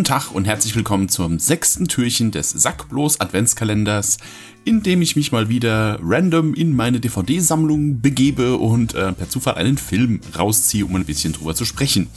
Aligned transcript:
Guten 0.00 0.08
Tag 0.08 0.34
und 0.34 0.46
herzlich 0.46 0.74
willkommen 0.74 1.10
zum 1.10 1.38
sechsten 1.38 1.86
Türchen 1.86 2.30
des 2.30 2.48
Sackblos 2.48 3.20
Adventskalenders, 3.20 4.16
in 4.64 4.82
dem 4.82 5.02
ich 5.02 5.14
mich 5.14 5.30
mal 5.30 5.50
wieder 5.50 5.98
random 6.02 6.54
in 6.54 6.74
meine 6.74 7.00
DVD-Sammlung 7.00 8.00
begebe 8.00 8.56
und 8.56 8.94
äh, 8.94 9.12
per 9.12 9.28
Zufall 9.28 9.56
einen 9.56 9.76
Film 9.76 10.22
rausziehe, 10.38 10.86
um 10.86 10.96
ein 10.96 11.04
bisschen 11.04 11.34
drüber 11.34 11.54
zu 11.54 11.66
sprechen. 11.66 12.08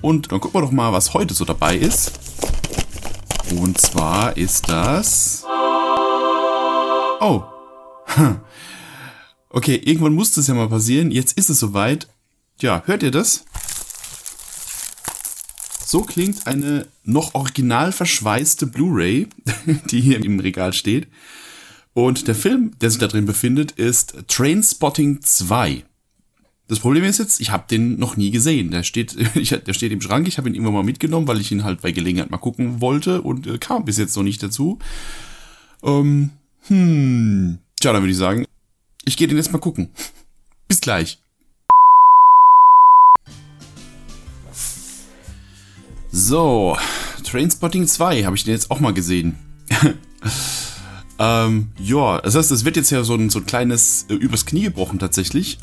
Und 0.00 0.32
dann 0.32 0.40
gucken 0.40 0.58
wir 0.58 0.64
doch 0.64 0.72
mal, 0.72 0.94
was 0.94 1.12
heute 1.12 1.34
so 1.34 1.44
dabei 1.44 1.76
ist. 1.76 2.12
Und 3.54 3.78
zwar 3.78 4.38
ist 4.38 4.70
das... 4.70 5.44
Oh. 7.20 7.42
Okay, 9.50 9.74
irgendwann 9.74 10.14
muss 10.14 10.32
das 10.32 10.46
ja 10.46 10.54
mal 10.54 10.68
passieren. 10.68 11.10
Jetzt 11.10 11.36
ist 11.36 11.50
es 11.50 11.58
soweit. 11.58 12.08
Ja, 12.60 12.84
hört 12.86 13.02
ihr 13.02 13.10
das? 13.10 13.44
So 15.90 16.02
klingt 16.02 16.46
eine 16.46 16.86
noch 17.02 17.34
original 17.34 17.90
verschweißte 17.90 18.68
Blu-ray, 18.68 19.26
die 19.90 20.00
hier 20.00 20.24
im 20.24 20.38
Regal 20.38 20.72
steht. 20.72 21.08
Und 21.94 22.28
der 22.28 22.36
Film, 22.36 22.78
der 22.80 22.90
sich 22.90 23.00
da 23.00 23.08
drin 23.08 23.26
befindet, 23.26 23.72
ist 23.72 24.14
Trainspotting 24.28 25.20
2. 25.20 25.82
Das 26.68 26.78
Problem 26.78 27.02
ist 27.02 27.18
jetzt, 27.18 27.40
ich 27.40 27.50
habe 27.50 27.64
den 27.68 27.98
noch 27.98 28.16
nie 28.16 28.30
gesehen. 28.30 28.70
Der 28.70 28.84
steht, 28.84 29.16
ich, 29.34 29.48
der 29.48 29.72
steht 29.72 29.90
im 29.90 30.00
Schrank. 30.00 30.28
Ich 30.28 30.38
habe 30.38 30.48
ihn 30.48 30.54
irgendwann 30.54 30.74
mal 30.74 30.84
mitgenommen, 30.84 31.26
weil 31.26 31.40
ich 31.40 31.50
ihn 31.50 31.64
halt 31.64 31.80
bei 31.80 31.90
Gelegenheit 31.90 32.30
mal 32.30 32.38
gucken 32.38 32.80
wollte 32.80 33.22
und 33.22 33.48
äh, 33.48 33.58
kam 33.58 33.84
bis 33.84 33.98
jetzt 33.98 34.16
noch 34.16 34.22
nicht 34.22 34.44
dazu. 34.44 34.78
Ähm, 35.82 36.30
hm, 36.68 37.58
tja, 37.80 37.92
dann 37.92 38.02
würde 38.02 38.12
ich 38.12 38.16
sagen, 38.16 38.44
ich 39.04 39.16
gehe 39.16 39.26
den 39.26 39.38
jetzt 39.38 39.52
mal 39.52 39.58
gucken. 39.58 39.90
Bis 40.68 40.80
gleich. 40.80 41.18
So, 46.12 46.76
Trainspotting 47.22 47.86
2 47.86 48.24
habe 48.24 48.34
ich 48.34 48.42
den 48.42 48.52
jetzt 48.52 48.70
auch 48.70 48.80
mal 48.80 48.92
gesehen. 48.92 49.36
ähm, 51.20 51.68
ja, 51.78 52.20
das 52.20 52.34
heißt, 52.34 52.50
es 52.50 52.64
wird 52.64 52.76
jetzt 52.76 52.90
ja 52.90 53.04
so 53.04 53.14
ein, 53.14 53.30
so 53.30 53.38
ein 53.38 53.46
kleines 53.46 54.06
äh, 54.08 54.14
übers 54.14 54.44
Knie 54.44 54.62
gebrochen 54.62 54.98
tatsächlich. 54.98 55.58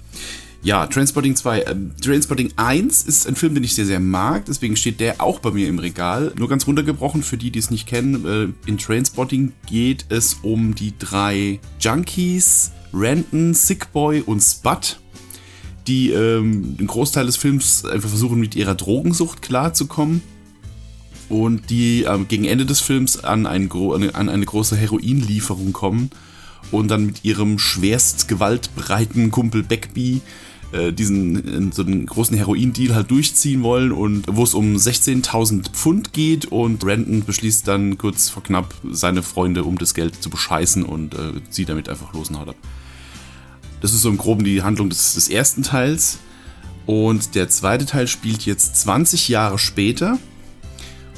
Ja, 0.64 0.88
Trainspotting 0.88 1.36
2. 1.36 1.64
Ähm, 1.64 1.92
Trainspotting 2.02 2.53
1 2.56 3.03
ist 3.03 3.28
ein 3.28 3.36
Film, 3.36 3.56
den 3.56 3.64
ich 3.66 3.75
sehr, 3.75 3.86
sehr 3.86 4.00
mag, 4.00 4.45
deswegen 4.45 4.78
steht 4.78 5.02
der 5.02 5.22
auch 5.22 5.40
bei 5.40 5.52
mir 5.52 5.68
im 5.68 5.80
Regal. 5.80 6.31
Nur 6.38 6.48
ganz 6.48 6.66
runtergebrochen, 6.66 7.23
für 7.23 7.38
die, 7.38 7.52
die 7.52 7.59
es 7.59 7.70
nicht 7.70 7.86
kennen, 7.86 8.25
äh, 8.25 8.70
in 8.70 8.78
Trainspotting 8.78 9.52
geht 9.66 10.06
es 10.09 10.36
um 10.44 10.75
die 10.75 10.94
drei 10.98 11.59
Junkies, 11.81 12.72
Renton, 12.94 13.53
Sickboy 13.53 14.22
und 14.22 14.40
Spud 14.40 15.00
die 15.88 16.12
ähm, 16.12 16.75
den 16.75 16.86
Großteil 16.86 17.25
des 17.25 17.38
Films 17.38 17.86
einfach 17.86 18.09
versuchen, 18.09 18.42
mit 18.42 18.56
ihrer 18.56 18.75
Drogensucht 18.75 19.42
klarzukommen 19.42 20.22
und 21.30 21.70
die 21.70 22.03
ähm, 22.03 22.28
gegen 22.28 22.45
Ende 22.45 22.66
des 22.66 22.80
Films 22.80 23.23
an, 23.23 23.45
ein, 23.45 23.72
an 23.72 24.30
eine 24.30 24.45
große 24.45 24.75
Heroinlieferung 24.75 25.73
kommen 25.73 26.09
und 26.72 26.89
dann 26.89 27.06
mit 27.06 27.23
ihrem 27.23 27.59
schwerst 27.59 28.28
gewaltbereiten 28.28 29.31
Kumpel 29.31 29.64
Beckby 29.64 30.22
äh, 30.72 30.92
diesen 30.92 31.72
so 31.72 31.84
einen 31.84 32.06
großen 32.06 32.36
Heroin-Deal 32.36 32.94
halt 32.94 33.09
durchziehen 33.09 33.64
wollen 33.64 33.92
und 33.92 34.25
wo 34.28 34.44
es 34.44 34.53
um 34.53 34.75
16.000 34.75 35.72
Pfund 35.72 36.14
geht 36.14 36.45
und 36.45 36.80
Brandon 36.80 37.23
beschließt 37.23 37.67
dann 37.67 37.97
kurz 37.97 38.30
vor 38.30 38.44
knapp 38.44 38.73
seine 38.91 39.23
Freunde 39.23 39.64
um 39.64 39.78
das 39.78 39.94
Geld 39.94 40.22
zu 40.22 40.30
bescheißen 40.30 40.84
und 40.84 41.14
äh, 41.14 41.41
sie 41.50 41.66
damit 41.66 41.88
einfach 41.88 42.14
los 42.14 42.30
und 42.30 42.39
haut 42.39 42.50
ab. 42.50 42.56
Das 43.80 43.94
ist 43.94 44.02
so 44.02 44.09
im 44.09 44.17
Groben 44.17 44.44
die 44.44 44.62
Handlung 44.62 44.89
des, 44.89 45.14
des 45.14 45.30
ersten 45.30 45.64
Teils 45.64 46.19
und 46.86 47.36
der 47.36 47.47
zweite 47.47 47.86
Teil 47.86 48.08
spielt 48.08 48.45
jetzt 48.45 48.75
20 48.78 49.30
Jahre 49.30 49.59
später 49.59 50.17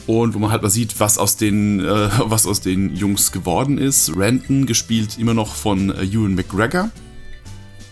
und 0.10 0.34
wo 0.34 0.40
man 0.40 0.50
halt 0.50 0.64
mal 0.64 0.72
sieht, 0.72 1.00
was 1.00 1.20
aus 1.20 1.38
den, 1.38 1.82
äh, 1.82 2.10
was 2.26 2.48
aus 2.48 2.62
den 2.62 2.96
Jungs 2.96 3.32
geworden 3.32 3.78
ist. 3.78 4.12
Renton, 4.18 4.66
gespielt 4.66 5.20
immer 5.20 5.36
noch 5.36 5.54
von 5.54 5.92
äh, 5.92 6.04
Ewan 6.04 6.34
McGregor, 6.34 6.90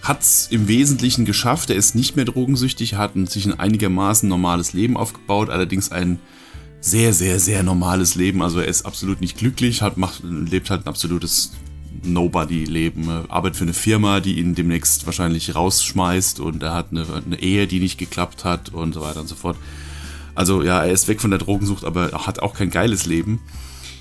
hat 0.02 0.22
es 0.22 0.48
im 0.50 0.68
Wesentlichen 0.68 1.26
geschafft. 1.26 1.70
Er 1.70 1.76
ist 1.76 1.94
nicht 1.94 2.16
mehr 2.16 2.26
drogensüchtig, 2.26 2.96
hat 2.96 3.12
sich 3.30 3.46
ein 3.46 3.60
einigermaßen 3.60 4.28
normales 4.28 4.74
Leben 4.74 4.98
aufgebaut, 4.98 5.52
allerdings 5.52 5.92
ein 5.92 6.18
sehr, 6.82 7.14
sehr, 7.14 7.40
sehr 7.40 7.62
normales 7.62 8.16
Leben. 8.16 8.42
Also 8.42 8.62
er 8.62 8.68
ist 8.68 8.88
absolut 8.88 9.22
nicht 9.22 9.38
glücklich, 9.38 9.84
hat, 9.84 9.98
macht, 9.98 10.24
lebt 10.24 10.72
halt 10.72 10.86
ein 10.86 10.90
absolutes 10.90 11.52
Nobody-Leben. 12.02 13.30
Arbeitet 13.30 13.58
für 13.58 13.66
eine 13.66 13.74
Firma, 13.74 14.22
die 14.22 14.40
ihn 14.40 14.56
demnächst 14.56 15.06
wahrscheinlich 15.06 15.54
rausschmeißt 15.54 16.40
und 16.40 16.64
er 16.64 16.74
hat 16.74 16.88
eine, 16.90 17.06
eine 17.24 17.40
Ehe, 17.40 17.68
die 17.68 17.80
nicht 17.80 18.00
geklappt 18.00 18.44
hat 18.44 18.70
und 18.70 18.94
so 18.94 19.02
weiter 19.02 19.20
und 19.20 19.28
so 19.28 19.36
fort. 19.36 19.58
Also 20.38 20.62
ja, 20.62 20.84
er 20.84 20.92
ist 20.92 21.08
weg 21.08 21.20
von 21.20 21.32
der 21.32 21.40
Drogensucht, 21.40 21.84
aber 21.84 22.12
er 22.12 22.28
hat 22.28 22.40
auch 22.44 22.54
kein 22.54 22.70
geiles 22.70 23.08
Leben. 23.08 23.40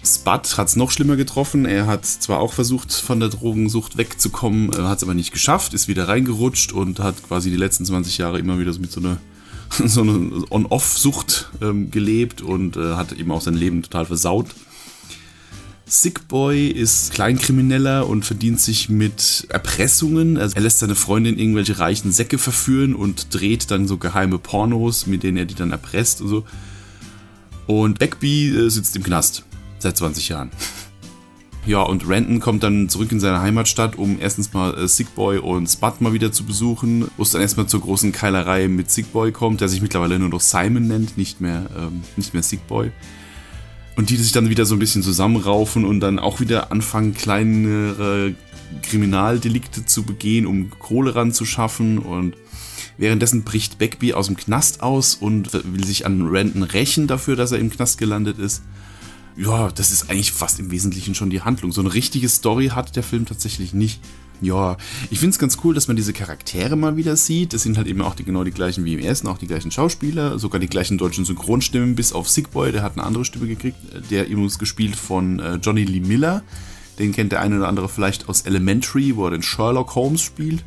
Spud 0.04 0.58
hat 0.58 0.68
es 0.68 0.76
noch 0.76 0.90
schlimmer 0.90 1.16
getroffen. 1.16 1.64
Er 1.64 1.86
hat 1.86 2.04
zwar 2.04 2.40
auch 2.40 2.52
versucht, 2.52 2.92
von 2.92 3.20
der 3.20 3.30
Drogensucht 3.30 3.96
wegzukommen, 3.96 4.70
hat 4.86 4.98
es 4.98 5.02
aber 5.02 5.14
nicht 5.14 5.32
geschafft, 5.32 5.72
ist 5.72 5.88
wieder 5.88 6.08
reingerutscht 6.08 6.72
und 6.74 7.00
hat 7.00 7.26
quasi 7.26 7.50
die 7.50 7.56
letzten 7.56 7.86
20 7.86 8.18
Jahre 8.18 8.38
immer 8.38 8.58
wieder 8.58 8.78
mit 8.78 8.92
so 8.92 9.00
einer 9.00 9.16
so 9.86 10.02
eine 10.02 10.44
On-Off-Sucht 10.50 11.48
ähm, 11.62 11.90
gelebt 11.90 12.42
und 12.42 12.76
äh, 12.76 12.94
hat 12.94 13.12
eben 13.12 13.32
auch 13.32 13.40
sein 13.40 13.54
Leben 13.54 13.82
total 13.82 14.04
versaut. 14.04 14.48
Sickboy 15.88 16.66
ist 16.66 17.12
Kleinkrimineller 17.12 18.08
und 18.08 18.24
verdient 18.24 18.60
sich 18.60 18.88
mit 18.88 19.46
Erpressungen. 19.50 20.36
Also 20.36 20.56
er 20.56 20.62
lässt 20.62 20.80
seine 20.80 20.96
Freundin 20.96 21.38
irgendwelche 21.38 21.78
reichen 21.78 22.10
Säcke 22.10 22.38
verführen 22.38 22.94
und 22.96 23.32
dreht 23.32 23.70
dann 23.70 23.86
so 23.86 23.96
geheime 23.96 24.38
Pornos, 24.38 25.06
mit 25.06 25.22
denen 25.22 25.36
er 25.36 25.44
die 25.44 25.54
dann 25.54 25.70
erpresst 25.70 26.20
und 26.20 26.28
so. 26.28 26.44
Und 27.68 28.00
Beckby 28.00 28.48
äh, 28.48 28.68
sitzt 28.68 28.96
im 28.96 29.04
Knast 29.04 29.44
seit 29.78 29.96
20 29.96 30.28
Jahren. 30.28 30.50
Ja, 31.66 31.82
und 31.82 32.08
Renton 32.08 32.38
kommt 32.38 32.62
dann 32.62 32.88
zurück 32.88 33.10
in 33.10 33.18
seine 33.18 33.40
Heimatstadt, 33.40 33.98
um 33.98 34.20
erstens 34.20 34.52
mal 34.52 34.78
äh, 34.78 34.86
Sickboy 34.86 35.38
und 35.38 35.66
Spud 35.66 36.00
mal 36.00 36.12
wieder 36.12 36.30
zu 36.30 36.44
besuchen, 36.44 37.10
wo 37.16 37.24
es 37.24 37.30
dann 37.30 37.42
erstmal 37.42 37.66
zur 37.66 37.80
großen 37.80 38.12
Keilerei 38.12 38.68
mit 38.68 38.88
Sickboy 38.88 39.32
kommt, 39.32 39.60
der 39.60 39.68
sich 39.68 39.82
mittlerweile 39.82 40.16
nur 40.20 40.28
noch 40.28 40.40
Simon 40.40 40.86
nennt, 40.86 41.18
nicht 41.18 41.40
mehr, 41.40 41.66
ähm, 41.76 42.04
nicht 42.16 42.34
mehr 42.34 42.44
Sickboy. 42.44 42.92
Und 43.96 44.10
die 44.10 44.16
sich 44.16 44.32
dann 44.32 44.50
wieder 44.50 44.66
so 44.66 44.74
ein 44.74 44.78
bisschen 44.78 45.02
zusammenraufen 45.02 45.84
und 45.84 46.00
dann 46.00 46.18
auch 46.18 46.40
wieder 46.40 46.70
anfangen, 46.70 47.14
kleinere 47.14 48.34
Kriminaldelikte 48.82 49.86
zu 49.86 50.02
begehen, 50.02 50.46
um 50.46 50.70
Kohle 50.70 51.14
ranzuschaffen. 51.14 51.98
Und 51.98 52.36
währenddessen 52.98 53.42
bricht 53.42 53.78
Beckby 53.78 54.12
aus 54.12 54.26
dem 54.26 54.36
Knast 54.36 54.82
aus 54.82 55.14
und 55.14 55.52
will 55.52 55.84
sich 55.84 56.04
an 56.04 56.28
Randon 56.28 56.62
rächen 56.62 57.06
dafür, 57.06 57.36
dass 57.36 57.52
er 57.52 57.58
im 57.58 57.70
Knast 57.70 57.96
gelandet 57.96 58.38
ist. 58.38 58.62
Ja, 59.36 59.70
das 59.70 59.90
ist 59.90 60.10
eigentlich 60.10 60.32
fast 60.32 60.60
im 60.60 60.70
Wesentlichen 60.70 61.14
schon 61.14 61.30
die 61.30 61.42
Handlung. 61.42 61.72
So 61.72 61.80
eine 61.80 61.92
richtige 61.92 62.28
Story 62.28 62.68
hat 62.68 62.96
der 62.96 63.02
Film 63.02 63.26
tatsächlich 63.26 63.74
nicht. 63.74 64.00
Ja, 64.40 64.76
ich 65.10 65.18
finde 65.18 65.30
es 65.30 65.38
ganz 65.38 65.58
cool, 65.64 65.74
dass 65.74 65.88
man 65.88 65.96
diese 65.96 66.12
Charaktere 66.12 66.76
mal 66.76 66.96
wieder 66.96 67.16
sieht. 67.16 67.52
Das 67.52 67.62
sind 67.62 67.78
halt 67.78 67.86
eben 67.86 68.02
auch 68.02 68.14
die, 68.14 68.24
genau 68.24 68.44
die 68.44 68.50
gleichen 68.50 68.84
wie 68.84 68.94
im 68.94 69.00
ersten, 69.00 69.28
auch 69.28 69.38
die 69.38 69.46
gleichen 69.46 69.70
Schauspieler, 69.70 70.38
sogar 70.38 70.60
die 70.60 70.68
gleichen 70.68 70.98
deutschen 70.98 71.24
Synchronstimmen, 71.24 71.94
bis 71.94 72.12
auf 72.12 72.28
Sickboy, 72.28 72.72
der 72.72 72.82
hat 72.82 72.92
eine 72.92 73.04
andere 73.04 73.24
Stimme 73.24 73.46
gekriegt. 73.46 73.78
Der 74.10 74.28
übrigens 74.28 74.58
gespielt 74.58 74.96
von 74.96 75.38
äh, 75.38 75.54
Johnny 75.56 75.84
Lee 75.84 76.00
Miller. 76.00 76.42
Den 76.98 77.12
kennt 77.12 77.32
der 77.32 77.40
eine 77.40 77.56
oder 77.56 77.68
andere 77.68 77.88
vielleicht 77.88 78.28
aus 78.28 78.42
Elementary, 78.42 79.16
wo 79.16 79.26
er 79.26 79.30
den 79.30 79.42
Sherlock 79.42 79.94
Holmes 79.94 80.22
spielt. 80.22 80.64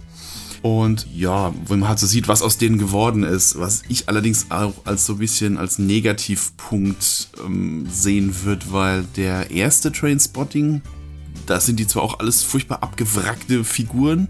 Und 0.61 1.07
ja, 1.15 1.53
wo 1.65 1.75
man 1.75 1.87
halt 1.87 1.99
so 1.99 2.07
sieht, 2.07 2.27
was 2.27 2.41
aus 2.41 2.57
denen 2.57 2.77
geworden 2.77 3.23
ist, 3.23 3.57
was 3.57 3.83
ich 3.87 4.09
allerdings 4.09 4.47
auch 4.49 4.73
als 4.83 5.05
so 5.05 5.13
ein 5.13 5.19
bisschen 5.19 5.57
als 5.57 5.79
Negativpunkt 5.79 7.29
ähm, 7.45 7.87
sehen 7.89 8.43
würde, 8.43 8.65
weil 8.71 9.05
der 9.15 9.51
erste 9.51 9.91
Trainspotting, 9.91 10.81
da 11.45 11.59
sind 11.59 11.79
die 11.79 11.87
zwar 11.87 12.03
auch 12.03 12.19
alles 12.19 12.43
furchtbar 12.43 12.83
abgewrackte 12.83 13.63
Figuren, 13.63 14.27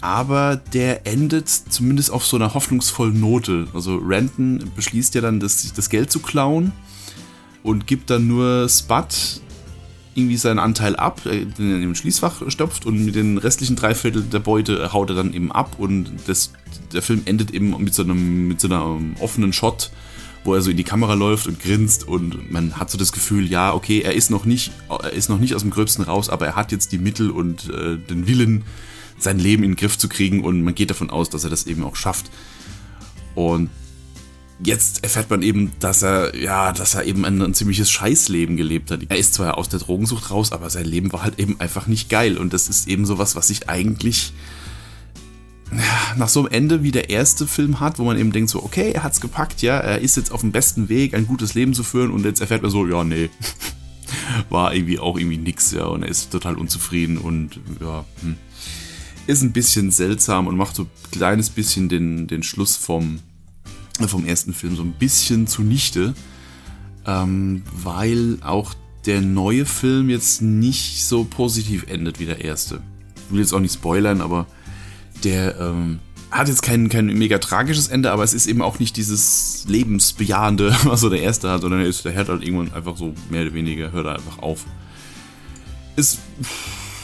aber 0.00 0.56
der 0.56 1.06
endet 1.06 1.48
zumindest 1.48 2.10
auf 2.10 2.24
so 2.24 2.36
einer 2.36 2.54
hoffnungsvollen 2.54 3.20
Note. 3.20 3.68
Also 3.74 3.96
Renton 3.96 4.70
beschließt 4.74 5.14
ja 5.14 5.20
dann, 5.20 5.40
das, 5.40 5.72
das 5.72 5.90
Geld 5.90 6.10
zu 6.10 6.20
klauen 6.20 6.72
und 7.62 7.86
gibt 7.86 8.10
dann 8.10 8.26
nur 8.26 8.68
Spud 8.68 9.40
irgendwie 10.14 10.36
seinen 10.36 10.58
Anteil 10.58 10.96
ab, 10.96 11.20
den 11.24 11.72
er 11.72 11.78
dem 11.78 11.94
Schließfach 11.94 12.50
stopft 12.50 12.84
und 12.84 13.04
mit 13.04 13.14
den 13.14 13.38
restlichen 13.38 13.76
drei 13.76 13.94
Viertel 13.94 14.22
der 14.22 14.40
Beute 14.40 14.92
haut 14.92 15.10
er 15.10 15.16
dann 15.16 15.32
eben 15.32 15.52
ab 15.52 15.76
und 15.78 16.12
das, 16.26 16.52
der 16.92 17.02
Film 17.02 17.22
endet 17.26 17.52
eben 17.52 17.76
mit 17.82 17.94
so 17.94 18.02
einem 18.02 18.48
mit 18.48 18.60
so 18.60 18.68
einer 18.68 18.98
offenen 19.20 19.52
Shot 19.52 19.90
wo 20.44 20.54
er 20.54 20.62
so 20.62 20.70
in 20.70 20.76
die 20.76 20.84
Kamera 20.84 21.14
läuft 21.14 21.46
und 21.46 21.60
grinst 21.60 22.06
und 22.06 22.50
man 22.50 22.78
hat 22.78 22.90
so 22.90 22.96
das 22.96 23.12
Gefühl, 23.12 23.50
ja, 23.50 23.74
okay, 23.74 24.00
er 24.00 24.14
ist 24.14 24.30
noch 24.30 24.44
nicht, 24.44 24.72
er 24.88 25.12
ist 25.12 25.28
noch 25.28 25.38
nicht 25.38 25.54
aus 25.54 25.62
dem 25.62 25.70
Gröbsten 25.70 26.04
raus, 26.04 26.30
aber 26.30 26.46
er 26.46 26.56
hat 26.56 26.72
jetzt 26.72 26.92
die 26.92 26.98
Mittel 26.98 27.30
und 27.30 27.68
äh, 27.68 27.98
den 27.98 28.26
Willen, 28.26 28.64
sein 29.18 29.38
Leben 29.38 29.62
in 29.64 29.72
den 29.72 29.76
Griff 29.76 29.98
zu 29.98 30.08
kriegen 30.08 30.42
und 30.42 30.62
man 30.62 30.74
geht 30.74 30.90
davon 30.90 31.10
aus, 31.10 31.28
dass 31.28 31.44
er 31.44 31.50
das 31.50 31.66
eben 31.66 31.84
auch 31.84 31.94
schafft. 31.94 32.30
Und 33.34 33.68
jetzt 34.64 35.02
erfährt 35.04 35.30
man 35.30 35.42
eben, 35.42 35.72
dass 35.80 36.02
er, 36.02 36.34
ja, 36.36 36.72
dass 36.72 36.94
er 36.94 37.04
eben 37.04 37.24
ein, 37.24 37.40
ein, 37.40 37.54
ziemliches 37.54 37.90
Scheißleben 37.90 38.56
gelebt 38.56 38.90
hat. 38.90 39.00
Er 39.08 39.18
ist 39.18 39.34
zwar 39.34 39.58
aus 39.58 39.68
der 39.68 39.80
Drogensucht 39.80 40.30
raus, 40.30 40.52
aber 40.52 40.70
sein 40.70 40.84
Leben 40.84 41.12
war 41.12 41.22
halt 41.22 41.38
eben 41.38 41.60
einfach 41.60 41.86
nicht 41.86 42.08
geil. 42.08 42.38
Und 42.38 42.52
das 42.52 42.68
ist 42.68 42.88
eben 42.88 43.06
sowas, 43.06 43.36
was 43.36 43.50
ich 43.50 43.68
eigentlich 43.68 44.32
nach 46.16 46.28
so 46.28 46.40
einem 46.40 46.48
Ende 46.50 46.82
wie 46.82 46.90
der 46.90 47.10
erste 47.10 47.46
Film 47.46 47.80
hat, 47.80 47.98
wo 47.98 48.04
man 48.04 48.18
eben 48.18 48.32
denkt 48.32 48.50
so, 48.50 48.62
okay, 48.62 48.92
er 48.92 49.02
hat's 49.02 49.20
gepackt, 49.20 49.62
ja, 49.62 49.78
er 49.78 50.00
ist 50.00 50.16
jetzt 50.16 50.32
auf 50.32 50.40
dem 50.40 50.52
besten 50.52 50.88
Weg, 50.88 51.14
ein 51.14 51.26
gutes 51.26 51.54
Leben 51.54 51.74
zu 51.74 51.82
führen 51.82 52.10
und 52.10 52.24
jetzt 52.24 52.40
erfährt 52.40 52.62
man 52.62 52.70
so, 52.70 52.86
ja, 52.86 53.04
nee, 53.04 53.30
war 54.50 54.74
irgendwie 54.74 54.98
auch 54.98 55.16
irgendwie 55.16 55.38
nix, 55.38 55.72
ja, 55.72 55.86
und 55.86 56.02
er 56.02 56.08
ist 56.08 56.30
total 56.30 56.56
unzufrieden 56.56 57.18
und 57.18 57.60
ja, 57.80 58.04
hm. 58.22 58.36
ist 59.26 59.42
ein 59.42 59.52
bisschen 59.52 59.90
seltsam 59.90 60.46
und 60.46 60.56
macht 60.56 60.74
so 60.74 60.82
ein 60.84 60.90
kleines 61.12 61.50
bisschen 61.50 61.88
den, 61.88 62.26
den 62.26 62.42
Schluss 62.42 62.76
vom, 62.76 63.20
vom 64.06 64.26
ersten 64.26 64.52
Film 64.52 64.76
so 64.76 64.82
ein 64.82 64.92
bisschen 64.92 65.46
zunichte, 65.46 66.14
ähm, 67.06 67.62
weil 67.72 68.38
auch 68.42 68.74
der 69.06 69.20
neue 69.20 69.64
Film 69.64 70.10
jetzt 70.10 70.42
nicht 70.42 71.04
so 71.04 71.24
positiv 71.24 71.86
endet 71.88 72.18
wie 72.20 72.26
der 72.26 72.44
erste. 72.44 72.82
Ich 73.16 73.32
will 73.32 73.40
jetzt 73.40 73.54
auch 73.54 73.60
nicht 73.60 73.74
spoilern, 73.74 74.20
aber 74.20 74.46
der 75.24 75.58
ähm, 75.60 76.00
hat 76.30 76.48
jetzt 76.48 76.62
kein, 76.62 76.88
kein 76.88 77.06
mega 77.06 77.38
tragisches 77.38 77.88
Ende, 77.88 78.12
aber 78.12 78.22
es 78.22 78.34
ist 78.34 78.46
eben 78.46 78.62
auch 78.62 78.78
nicht 78.78 78.96
dieses 78.96 79.64
lebensbejahende, 79.68 80.76
was 80.84 81.00
so 81.00 81.10
der 81.10 81.22
erste 81.22 81.50
hat, 81.50 81.62
sondern 81.62 81.80
er 81.80 81.86
ist, 81.86 82.04
der 82.04 82.14
hört 82.14 82.28
halt 82.28 82.42
irgendwann 82.42 82.72
einfach 82.72 82.96
so 82.96 83.14
mehr 83.30 83.42
oder 83.42 83.54
weniger, 83.54 83.92
hört 83.92 84.06
er 84.06 84.14
einfach 84.16 84.38
auf. 84.38 84.64
Ist, 85.96 86.18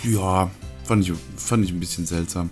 ja, 0.04 0.50
fand 0.84 1.08
ich, 1.08 1.12
fand 1.36 1.64
ich 1.64 1.72
ein 1.72 1.80
bisschen 1.80 2.06
seltsam. 2.06 2.50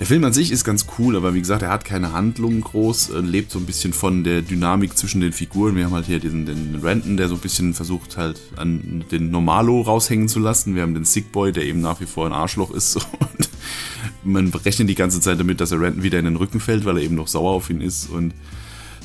Der 0.00 0.06
Film 0.06 0.24
an 0.24 0.32
sich 0.32 0.52
ist 0.52 0.64
ganz 0.64 0.86
cool, 0.98 1.16
aber 1.16 1.34
wie 1.34 1.40
gesagt, 1.40 1.60
er 1.60 1.68
hat 1.68 1.84
keine 1.84 2.12
Handlung 2.12 2.62
groß, 2.62 3.10
lebt 3.22 3.50
so 3.50 3.58
ein 3.58 3.66
bisschen 3.66 3.92
von 3.92 4.24
der 4.24 4.40
Dynamik 4.40 4.96
zwischen 4.96 5.20
den 5.20 5.32
Figuren. 5.32 5.76
Wir 5.76 5.84
haben 5.84 5.92
halt 5.92 6.06
hier 6.06 6.18
diesen 6.18 6.46
den 6.46 6.80
Renton, 6.82 7.18
der 7.18 7.28
so 7.28 7.34
ein 7.34 7.40
bisschen 7.40 7.74
versucht 7.74 8.16
halt 8.16 8.40
an 8.56 9.04
den 9.10 9.30
Normalo 9.30 9.82
raushängen 9.82 10.28
zu 10.28 10.38
lassen. 10.38 10.74
Wir 10.74 10.82
haben 10.82 10.94
den 10.94 11.04
Sick 11.04 11.30
Boy, 11.30 11.52
der 11.52 11.64
eben 11.64 11.82
nach 11.82 12.00
wie 12.00 12.06
vor 12.06 12.24
ein 12.24 12.32
Arschloch 12.32 12.70
ist 12.70 12.96
und 13.36 13.50
man 14.26 14.48
rechnet 14.48 14.88
die 14.88 14.94
ganze 14.94 15.20
Zeit 15.20 15.38
damit, 15.40 15.60
dass 15.60 15.72
er 15.72 15.80
Renton 15.80 16.02
wieder 16.02 16.18
in 16.18 16.24
den 16.24 16.36
Rücken 16.36 16.60
fällt, 16.60 16.84
weil 16.84 16.98
er 16.98 17.02
eben 17.02 17.14
noch 17.14 17.28
sauer 17.28 17.52
auf 17.52 17.70
ihn 17.70 17.80
ist. 17.80 18.10
Und 18.10 18.34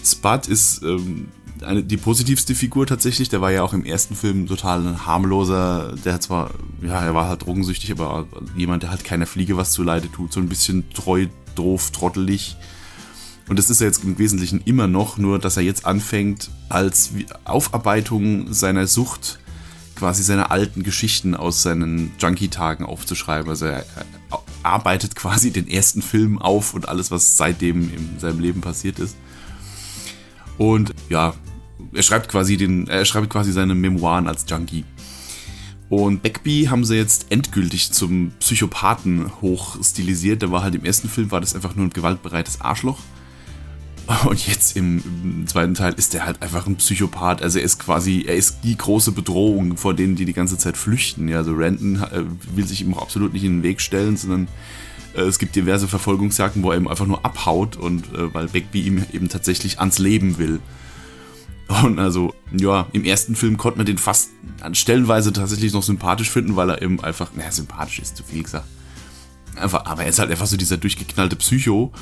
Spud 0.03 0.47
ist 0.47 0.83
ähm, 0.83 1.27
eine, 1.63 1.83
die 1.83 1.97
positivste 1.97 2.55
Figur 2.55 2.87
tatsächlich. 2.87 3.29
Der 3.29 3.41
war 3.41 3.51
ja 3.51 3.63
auch 3.63 3.73
im 3.73 3.85
ersten 3.85 4.15
Film 4.15 4.47
total 4.47 4.85
ein 4.85 5.05
harmloser. 5.05 5.95
Der 6.03 6.13
hat 6.13 6.23
zwar, 6.23 6.51
ja, 6.81 7.03
er 7.03 7.13
war 7.13 7.27
halt 7.27 7.45
drogensüchtig, 7.45 7.91
aber 7.91 8.27
jemand, 8.55 8.83
der 8.83 8.91
halt 8.91 9.03
keiner 9.03 9.25
Fliege 9.25 9.57
was 9.57 9.71
zu 9.71 9.83
Leide 9.83 10.11
tut. 10.11 10.33
So 10.33 10.39
ein 10.39 10.49
bisschen 10.49 10.89
treu, 10.93 11.27
doof, 11.55 11.91
trottelig. 11.91 12.57
Und 13.47 13.59
das 13.59 13.69
ist 13.69 13.81
er 13.81 13.87
jetzt 13.87 14.03
im 14.03 14.17
Wesentlichen 14.17 14.61
immer 14.65 14.87
noch, 14.87 15.17
nur 15.17 15.37
dass 15.37 15.57
er 15.57 15.63
jetzt 15.63 15.85
anfängt, 15.85 16.49
als 16.69 17.11
Aufarbeitung 17.43 18.53
seiner 18.53 18.87
Sucht 18.87 19.39
quasi 20.01 20.23
seine 20.23 20.49
alten 20.49 20.81
Geschichten 20.81 21.35
aus 21.35 21.61
seinen 21.61 22.11
Junkie-Tagen 22.17 22.85
aufzuschreiben. 22.85 23.49
Also 23.49 23.67
er, 23.67 23.85
arbeitet 24.63 25.15
quasi 25.15 25.51
den 25.51 25.67
ersten 25.67 26.01
Film 26.01 26.39
auf 26.39 26.73
und 26.73 26.87
alles, 26.87 27.11
was 27.11 27.37
seitdem 27.37 27.93
in 27.93 28.19
seinem 28.19 28.39
Leben 28.39 28.61
passiert 28.61 28.99
ist. 28.99 29.15
Und 30.57 30.93
ja, 31.09 31.33
er 31.93 32.03
schreibt 32.03 32.29
quasi 32.29 32.57
den, 32.57 32.87
er 32.87 33.05
schreibt 33.05 33.29
quasi 33.29 33.51
seine 33.51 33.75
Memoiren 33.75 34.27
als 34.27 34.45
Junkie. 34.47 34.85
Und 35.89 36.23
Beckby 36.23 36.67
haben 36.69 36.85
sie 36.85 36.95
jetzt 36.95 37.27
endgültig 37.31 37.91
zum 37.91 38.31
Psychopathen 38.39 39.29
hochstilisiert. 39.41 40.41
Der 40.41 40.51
war 40.51 40.63
halt 40.63 40.75
im 40.75 40.85
ersten 40.85 41.09
Film, 41.09 41.31
war 41.31 41.41
das 41.41 41.53
einfach 41.53 41.75
nur 41.75 41.85
ein 41.85 41.89
gewaltbereites 41.89 42.61
Arschloch. 42.61 42.99
Und 44.25 44.47
jetzt 44.47 44.75
im, 44.75 45.01
im, 45.23 45.47
zweiten 45.47 45.73
Teil 45.73 45.93
ist 45.93 46.13
er 46.15 46.25
halt 46.25 46.41
einfach 46.41 46.67
ein 46.67 46.75
Psychopath. 46.77 47.41
Also 47.41 47.59
er 47.59 47.65
ist 47.65 47.79
quasi, 47.79 48.25
er 48.27 48.35
ist 48.35 48.59
die 48.63 48.77
große 48.77 49.11
Bedrohung, 49.11 49.77
vor 49.77 49.93
denen 49.93 50.15
die 50.15 50.25
die 50.25 50.33
ganze 50.33 50.57
Zeit 50.57 50.77
flüchten. 50.77 51.27
Ja, 51.27 51.37
also 51.37 51.53
Randon 51.55 52.03
äh, 52.03 52.23
will 52.55 52.65
sich 52.65 52.81
ihm 52.81 52.93
auch 52.93 53.01
absolut 53.01 53.33
nicht 53.33 53.43
in 53.43 53.57
den 53.57 53.63
Weg 53.63 53.81
stellen, 53.81 54.17
sondern 54.17 54.47
äh, 55.15 55.21
es 55.21 55.39
gibt 55.39 55.55
diverse 55.55 55.87
Verfolgungsjagden, 55.87 56.63
wo 56.63 56.71
er 56.71 56.77
ihm 56.77 56.87
einfach 56.87 57.05
nur 57.05 57.25
abhaut 57.25 57.77
und 57.77 58.13
äh, 58.13 58.33
weil 58.33 58.47
Beckby 58.47 58.81
ihm 58.81 59.05
eben 59.11 59.29
tatsächlich 59.29 59.79
ans 59.79 59.99
Leben 59.99 60.37
will. 60.37 60.59
Und 61.83 61.99
also, 61.99 62.33
ja, 62.51 62.87
im 62.91 63.05
ersten 63.05 63.35
Film 63.35 63.55
konnte 63.55 63.77
man 63.77 63.85
den 63.85 63.97
fast 63.97 64.31
stellenweise 64.73 65.31
tatsächlich 65.31 65.71
noch 65.71 65.83
sympathisch 65.83 66.29
finden, 66.29 66.57
weil 66.57 66.69
er 66.69 66.81
eben 66.81 67.01
einfach, 67.01 67.31
naja, 67.33 67.51
sympathisch 67.51 67.99
ist 67.99 68.17
zu 68.17 68.23
viel 68.23 68.43
gesagt. 68.43 68.67
Einfach, 69.55 69.85
aber 69.85 70.03
er 70.03 70.09
ist 70.09 70.19
halt 70.19 70.31
einfach 70.31 70.47
so 70.47 70.57
dieser 70.57 70.75
durchgeknallte 70.75 71.37
Psycho, 71.37 71.93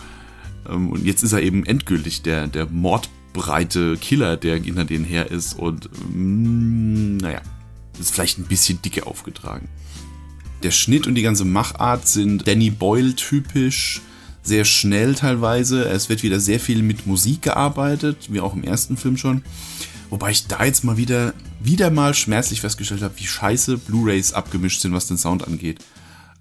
und 0.65 1.05
jetzt 1.05 1.23
ist 1.23 1.33
er 1.33 1.41
eben 1.41 1.65
endgültig 1.65 2.21
der, 2.21 2.47
der 2.47 2.67
mordbreite 2.67 3.97
Killer, 3.97 4.37
der 4.37 4.57
hinter 4.57 4.85
denen 4.85 5.05
her 5.05 5.31
ist. 5.31 5.57
Und 5.57 5.89
mm, 6.13 7.17
naja, 7.17 7.41
ist 7.99 8.13
vielleicht 8.13 8.37
ein 8.37 8.45
bisschen 8.45 8.81
dicke 8.81 9.07
aufgetragen. 9.07 9.67
Der 10.63 10.71
Schnitt 10.71 11.07
und 11.07 11.15
die 11.15 11.21
ganze 11.21 11.45
Machart 11.45 12.07
sind 12.07 12.47
Danny 12.47 12.69
Boyle 12.69 13.15
typisch, 13.15 14.01
sehr 14.43 14.65
schnell 14.65 15.15
teilweise. 15.15 15.85
Es 15.85 16.09
wird 16.09 16.23
wieder 16.23 16.39
sehr 16.39 16.59
viel 16.59 16.81
mit 16.81 17.07
Musik 17.07 17.43
gearbeitet, 17.43 18.27
wie 18.29 18.41
auch 18.41 18.53
im 18.53 18.63
ersten 18.63 18.97
Film 18.97 19.17
schon. 19.17 19.43
Wobei 20.09 20.31
ich 20.31 20.47
da 20.47 20.65
jetzt 20.65 20.83
mal 20.83 20.97
wieder, 20.97 21.33
wieder 21.61 21.91
mal 21.91 22.13
schmerzlich 22.13 22.61
festgestellt 22.61 23.03
habe, 23.03 23.13
wie 23.17 23.27
scheiße 23.27 23.77
Blu-rays 23.77 24.33
abgemischt 24.33 24.81
sind, 24.81 24.91
was 24.91 25.07
den 25.07 25.17
Sound 25.17 25.47
angeht. 25.47 25.79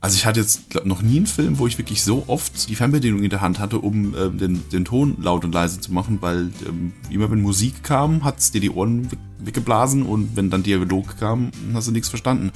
Also 0.01 0.15
ich 0.15 0.27
hatte 0.27 0.41
jetzt 0.41 0.71
glaub, 0.71 0.87
noch 0.87 1.03
nie 1.03 1.17
einen 1.17 1.27
Film, 1.27 1.59
wo 1.59 1.67
ich 1.67 1.77
wirklich 1.77 2.05
so 2.05 2.25
oft 2.29 2.69
die 2.69 2.77
Fernbedienung 2.77 3.23
in 3.25 3.31
der 3.31 3.41
Hand 3.41 3.59
hatte, 3.59 3.79
um 3.81 4.15
äh, 4.15 4.31
den, 4.31 4.69
den 4.71 4.85
Ton 4.85 5.17
laut 5.21 5.45
und 5.45 5.53
leise 5.53 5.81
zu 5.81 5.93
machen, 5.93 6.19
weil 6.21 6.53
ähm, 6.69 6.93
immer 7.11 7.31
wenn 7.31 7.43
Musik 7.43 7.83
kam, 7.83 8.23
hat 8.23 8.39
es 8.39 8.53
dir 8.53 8.61
die 8.61 8.71
Ohren 8.71 9.09
weggeblasen 9.41 10.05
und 10.05 10.37
wenn 10.37 10.51
dann 10.51 10.63
Dialog 10.63 11.19
kam, 11.19 11.51
hast 11.75 11.89
du 11.89 11.93
nichts 11.93 12.09
verstanden. 12.09 12.53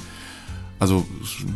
Also 0.78 1.04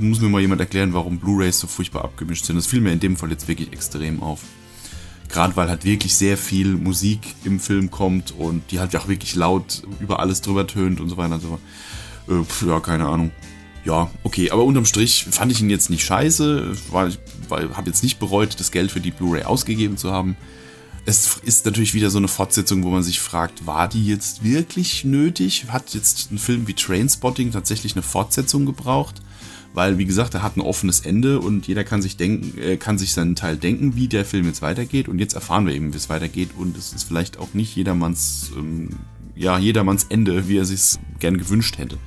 muss 0.01 0.21
mir 0.21 0.29
mal 0.29 0.41
jemand 0.41 0.61
erklären, 0.61 0.93
warum 0.93 1.19
Blu-rays 1.19 1.61
so 1.61 1.69
furchtbar 1.69 2.05
abgemischt 2.05 2.47
sind. 2.47 2.57
Das 2.57 2.67
fiel 2.67 2.81
mir 2.81 2.93
in 2.93 3.01
dem 3.01 3.17
Fall 3.17 3.31
jetzt 3.31 3.47
wirklich 3.47 3.73
extrem 3.73 4.23
auf. 4.23 4.41
Gerade 5.29 5.57
weil 5.57 5.69
halt 5.69 5.85
wirklich 5.85 6.15
sehr 6.15 6.37
viel 6.37 6.75
Musik 6.75 7.35
im 7.45 7.59
Film 7.61 7.91
kommt 7.91 8.33
und 8.37 8.71
die 8.71 8.79
halt 8.81 8.95
auch 8.97 9.09
wirklich 9.09 9.35
laut 9.35 9.83
über 10.01 10.21
alles 10.21 10.41
drüber 10.41 10.67
tönt 10.67 11.01
und 11.01 11.09
so 11.09 11.17
weiter 11.17 11.35
und 11.35 11.41
so 11.41 11.49
fort. 11.49 11.61
Äh, 12.29 12.69
ja, 12.69 12.81
keine 12.81 13.07
Ahnung 13.07 13.31
ja, 13.87 14.11
okay, 14.25 14.51
aber 14.51 14.65
unterm 14.65 14.85
Strich 14.85 15.27
fand 15.31 15.53
ich 15.53 15.61
ihn 15.61 15.71
jetzt 15.71 15.91
nicht 15.91 16.05
scheiße. 16.05 16.73
War, 16.91 17.09
war, 17.49 17.77
habe 17.77 17.89
jetzt 17.89 18.03
nicht 18.03 18.19
bereut, 18.19 18.59
das 18.59 18.73
Geld 18.73 18.91
für 18.91 19.01
die 19.01 19.13
Blu-ray 19.13 19.45
ausgegeben 19.45 19.97
zu 19.97 20.11
haben. 20.11 20.37
Es 21.05 21.39
ist 21.45 21.65
natürlich 21.67 21.95
wieder 21.95 22.11
so 22.11 22.19
eine 22.19 22.27
Fortsetzung, 22.27 22.83
wo 22.83 22.91
man 22.91 23.05
sich 23.05 23.21
fragt, 23.21 23.65
war 23.65 23.89
die 23.89 24.05
jetzt 24.05 24.43
wirklich 24.43 25.05
nötig? 25.05 25.67
Hat 25.69 25.95
jetzt 25.95 26.33
ein 26.33 26.39
Film 26.39 26.67
wie 26.67 26.75
Trainspotting 26.75 27.53
tatsächlich 27.53 27.95
eine 27.95 28.03
Fortsetzung 28.03 28.67
gebraucht? 28.67 29.23
Weil, 29.73 29.99
wie 29.99 30.05
gesagt, 30.05 30.35
er 30.35 30.43
hat 30.43 30.57
ein 30.57 30.63
offenes 30.63 31.01
Ende 31.01 31.39
und 31.39 31.69
jeder 31.69 31.85
kann 31.85 32.03
sich 32.03 32.17
denken, 32.17 32.59
äh, 32.59 32.77
kann 32.79 32.99
sich 32.99 33.13
seinen 33.13 33.37
Teil 33.37 33.57
denken, 33.57 33.95
wie 33.95 34.09
der 34.09 34.25
Film 34.25 34.47
jetzt 34.47 34.63
weitergeht. 34.63 35.07
Und 35.07 35.21
jetzt 35.21 35.35
erfahren 35.35 35.65
wir 35.65 35.75
eben, 35.75 35.93
wie 35.93 35.99
es 35.99 36.09
weitergeht. 36.09 36.51
Und 36.57 36.77
es 36.77 36.93
ist 36.93 37.05
vielleicht 37.05 37.39
auch 37.39 37.55
nicht 37.55 37.77
jedermanns, 37.77 38.51
ähm, 38.57 38.91
ja, 39.37 39.59
jedermanns 39.59 40.07
Ende, 40.09 40.49
wie 40.49 40.57
er 40.57 40.65
sich 40.65 40.99
gern 41.21 41.39
gewünscht 41.39 41.79
hätte. 41.79 41.99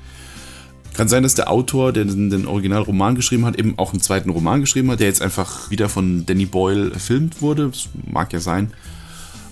Kann 0.99 1.07
sein, 1.07 1.23
dass 1.23 1.33
der 1.33 1.49
Autor, 1.49 1.93
der 1.93 2.03
den, 2.03 2.29
den 2.29 2.45
Originalroman 2.45 3.15
geschrieben 3.15 3.45
hat, 3.45 3.57
eben 3.57 3.79
auch 3.79 3.93
einen 3.93 4.01
zweiten 4.01 4.29
Roman 4.31 4.59
geschrieben 4.59 4.91
hat, 4.91 4.99
der 4.99 5.07
jetzt 5.07 5.21
einfach 5.21 5.71
wieder 5.71 5.87
von 5.87 6.25
Danny 6.25 6.45
Boyle 6.45 6.89
gefilmt 6.89 7.41
wurde. 7.41 7.69
Das 7.69 7.87
mag 8.05 8.33
ja 8.33 8.41
sein. 8.41 8.73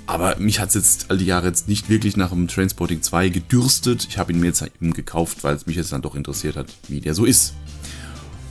Aber 0.07 0.35
mich 0.39 0.59
hat 0.59 0.67
es 0.67 0.75
jetzt 0.75 1.09
all 1.09 1.17
die 1.17 1.25
Jahre 1.25 1.47
jetzt 1.47 1.69
nicht 1.69 1.87
wirklich 1.87 2.17
nach 2.17 2.31
dem 2.31 2.49
Transporting 2.49 3.01
2 3.01 3.29
gedürstet. 3.29 4.07
Ich 4.09 4.17
habe 4.17 4.33
ihn 4.33 4.41
mir 4.41 4.47
jetzt 4.47 4.61
eben 4.61 4.91
gekauft, 4.91 5.45
weil 5.45 5.55
es 5.55 5.65
mich 5.65 5.77
jetzt 5.77 5.93
dann 5.93 6.01
doch 6.01 6.15
interessiert 6.15 6.57
hat, 6.57 6.67
wie 6.89 6.99
der 6.99 7.13
so 7.13 7.23
ist. 7.23 7.53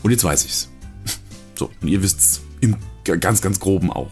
Und 0.02 0.10
jetzt 0.10 0.24
weiß 0.24 0.46
ich's. 0.46 0.70
So, 1.54 1.70
und 1.82 1.88
ihr 1.88 2.02
wisst's 2.02 2.40
im 2.62 2.76
ganz, 3.04 3.42
ganz 3.42 3.60
groben 3.60 3.92
auch. 3.92 4.10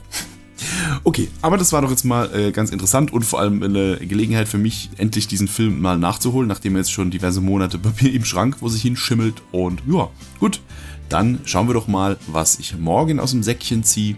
Okay, 1.02 1.28
aber 1.42 1.58
das 1.58 1.72
war 1.72 1.82
doch 1.82 1.90
jetzt 1.90 2.04
mal 2.04 2.32
äh, 2.34 2.52
ganz 2.52 2.70
interessant 2.70 3.12
und 3.12 3.24
vor 3.24 3.40
allem 3.40 3.62
eine 3.62 3.96
Gelegenheit 3.98 4.48
für 4.48 4.58
mich, 4.58 4.90
endlich 4.96 5.26
diesen 5.26 5.48
Film 5.48 5.80
mal 5.80 5.98
nachzuholen, 5.98 6.48
nachdem 6.48 6.76
er 6.76 6.80
jetzt 6.80 6.92
schon 6.92 7.10
diverse 7.10 7.40
Monate 7.40 7.78
bei 7.78 7.90
mir 8.00 8.12
im 8.12 8.24
Schrank, 8.24 8.58
wo 8.60 8.68
sich 8.68 8.82
hinschimmelt. 8.82 9.42
Und 9.52 9.82
ja, 9.86 10.08
gut, 10.38 10.60
dann 11.08 11.40
schauen 11.44 11.68
wir 11.68 11.74
doch 11.74 11.88
mal, 11.88 12.16
was 12.26 12.58
ich 12.58 12.76
morgen 12.78 13.18
aus 13.20 13.32
dem 13.32 13.42
Säckchen 13.42 13.84
ziehe. 13.84 14.16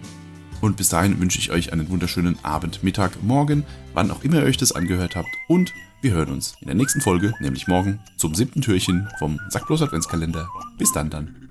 Und 0.61 0.77
bis 0.77 0.89
dahin 0.89 1.21
wünsche 1.21 1.39
ich 1.39 1.51
euch 1.51 1.73
einen 1.73 1.89
wunderschönen 1.91 2.39
Abend, 2.43 2.83
Mittag, 2.83 3.23
Morgen, 3.23 3.65
wann 3.95 4.11
auch 4.11 4.25
immer 4.25 4.37
ihr 4.37 4.45
euch 4.45 4.57
das 4.57 4.73
angehört 4.73 5.15
habt. 5.17 5.29
Und 5.49 5.73
wir 6.01 6.13
hören 6.13 6.31
uns 6.31 6.55
in 6.61 6.67
der 6.67 6.77
nächsten 6.77 7.01
Folge, 7.01 7.35
nämlich 7.41 7.67
morgen, 7.67 8.01
zum 8.17 8.35
siebten 8.35 8.63
Türchen 8.63 9.09
vom 9.19 9.39
Sackblos 9.51 9.83
Adventskalender. 9.83 10.49
Bis 10.79 10.93
dann 10.93 11.11
dann. 11.11 11.46